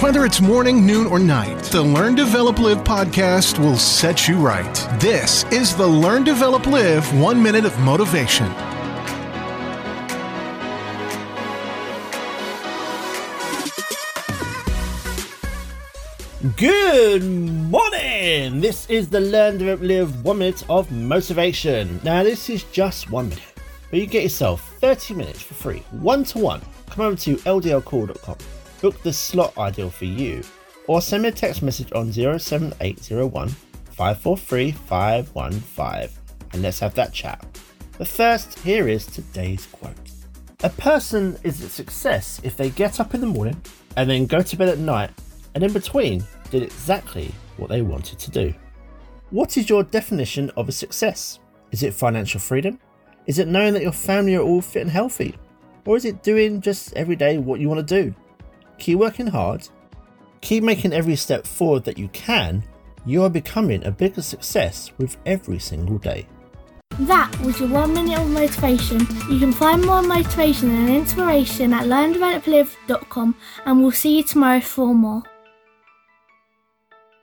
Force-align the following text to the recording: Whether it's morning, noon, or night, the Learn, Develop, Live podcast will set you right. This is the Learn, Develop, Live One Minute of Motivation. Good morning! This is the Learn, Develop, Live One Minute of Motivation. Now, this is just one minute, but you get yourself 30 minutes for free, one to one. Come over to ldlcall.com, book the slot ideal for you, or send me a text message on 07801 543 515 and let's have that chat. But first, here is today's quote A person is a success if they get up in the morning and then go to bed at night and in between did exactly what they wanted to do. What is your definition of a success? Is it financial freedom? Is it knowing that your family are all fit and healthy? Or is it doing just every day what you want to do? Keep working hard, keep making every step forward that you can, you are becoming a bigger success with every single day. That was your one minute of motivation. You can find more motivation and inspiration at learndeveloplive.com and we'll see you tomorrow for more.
Whether 0.00 0.24
it's 0.24 0.40
morning, 0.40 0.86
noon, 0.86 1.06
or 1.06 1.18
night, 1.18 1.62
the 1.64 1.82
Learn, 1.82 2.14
Develop, 2.14 2.58
Live 2.58 2.78
podcast 2.78 3.58
will 3.58 3.76
set 3.76 4.26
you 4.26 4.38
right. 4.38 4.74
This 4.98 5.44
is 5.52 5.76
the 5.76 5.86
Learn, 5.86 6.24
Develop, 6.24 6.66
Live 6.66 7.04
One 7.20 7.42
Minute 7.42 7.66
of 7.66 7.78
Motivation. 7.80 8.46
Good 16.56 17.22
morning! 17.22 18.62
This 18.62 18.88
is 18.88 19.10
the 19.10 19.20
Learn, 19.20 19.58
Develop, 19.58 19.82
Live 19.82 20.24
One 20.24 20.38
Minute 20.38 20.64
of 20.70 20.90
Motivation. 20.90 22.00
Now, 22.02 22.22
this 22.22 22.48
is 22.48 22.64
just 22.64 23.10
one 23.10 23.28
minute, 23.28 23.44
but 23.90 24.00
you 24.00 24.06
get 24.06 24.22
yourself 24.22 24.66
30 24.80 25.12
minutes 25.12 25.42
for 25.42 25.52
free, 25.52 25.82
one 25.90 26.24
to 26.24 26.38
one. 26.38 26.62
Come 26.88 27.04
over 27.04 27.16
to 27.16 27.36
ldlcall.com, 27.36 28.38
book 28.80 29.02
the 29.02 29.12
slot 29.12 29.56
ideal 29.58 29.90
for 29.90 30.06
you, 30.06 30.42
or 30.86 31.00
send 31.00 31.22
me 31.22 31.28
a 31.28 31.32
text 31.32 31.62
message 31.62 31.92
on 31.92 32.12
07801 32.12 33.48
543 33.48 34.72
515 34.72 36.08
and 36.52 36.62
let's 36.62 36.78
have 36.80 36.94
that 36.94 37.12
chat. 37.12 37.44
But 37.98 38.08
first, 38.08 38.58
here 38.60 38.88
is 38.88 39.06
today's 39.06 39.66
quote 39.66 39.94
A 40.64 40.70
person 40.70 41.38
is 41.42 41.62
a 41.62 41.68
success 41.68 42.40
if 42.42 42.56
they 42.56 42.70
get 42.70 42.98
up 42.98 43.14
in 43.14 43.20
the 43.20 43.26
morning 43.26 43.60
and 43.96 44.08
then 44.08 44.26
go 44.26 44.42
to 44.42 44.56
bed 44.56 44.68
at 44.68 44.78
night 44.78 45.10
and 45.54 45.62
in 45.62 45.72
between 45.72 46.24
did 46.50 46.62
exactly 46.62 47.32
what 47.56 47.68
they 47.68 47.82
wanted 47.82 48.18
to 48.18 48.30
do. 48.30 48.54
What 49.30 49.56
is 49.56 49.68
your 49.68 49.84
definition 49.84 50.50
of 50.56 50.68
a 50.68 50.72
success? 50.72 51.38
Is 51.70 51.82
it 51.82 51.94
financial 51.94 52.40
freedom? 52.40 52.80
Is 53.26 53.38
it 53.38 53.46
knowing 53.46 53.74
that 53.74 53.82
your 53.82 53.92
family 53.92 54.34
are 54.34 54.42
all 54.42 54.60
fit 54.60 54.82
and 54.82 54.90
healthy? 54.90 55.36
Or 55.84 55.96
is 55.96 56.04
it 56.04 56.22
doing 56.22 56.60
just 56.60 56.94
every 56.94 57.16
day 57.16 57.38
what 57.38 57.60
you 57.60 57.68
want 57.68 57.86
to 57.86 58.02
do? 58.02 58.14
Keep 58.80 58.98
working 58.98 59.26
hard, 59.26 59.68
keep 60.40 60.64
making 60.64 60.94
every 60.94 61.14
step 61.14 61.46
forward 61.46 61.84
that 61.84 61.98
you 61.98 62.08
can, 62.08 62.64
you 63.04 63.22
are 63.22 63.30
becoming 63.30 63.84
a 63.84 63.90
bigger 63.90 64.22
success 64.22 64.90
with 64.96 65.18
every 65.26 65.58
single 65.58 65.98
day. 65.98 66.26
That 67.00 67.30
was 67.40 67.60
your 67.60 67.68
one 67.68 67.92
minute 67.92 68.18
of 68.18 68.28
motivation. 68.28 69.00
You 69.30 69.38
can 69.38 69.52
find 69.52 69.84
more 69.84 70.02
motivation 70.02 70.70
and 70.70 70.88
inspiration 70.88 71.74
at 71.74 71.84
learndeveloplive.com 71.84 73.34
and 73.66 73.82
we'll 73.82 73.92
see 73.92 74.16
you 74.16 74.22
tomorrow 74.22 74.60
for 74.60 74.94
more. 74.94 75.22